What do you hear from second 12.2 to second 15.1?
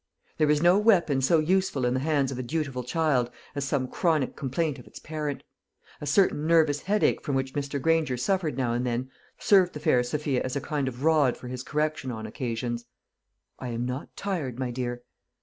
occasions. "I am not tired, my dear."